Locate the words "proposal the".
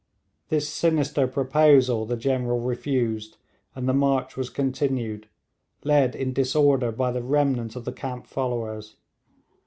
1.27-2.17